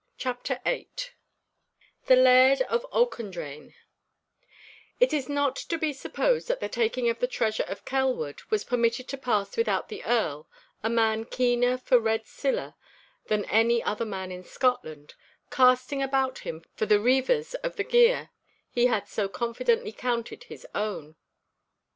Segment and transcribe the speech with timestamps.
[0.17, 0.89] *CHAPTER VIII*
[2.07, 3.75] *THE LAIRD OF AUCHENDRAYNE*
[4.99, 8.63] It is not to be supposed that the taking of the treasure of Kelwood was
[8.63, 10.49] permitted to pass without the Earl,
[10.81, 12.73] a man keener for red siller
[13.27, 15.13] than any other man in Scotland,
[15.51, 18.31] casting about him for the reivers of the gear
[18.71, 21.15] he had so confidently counted his own.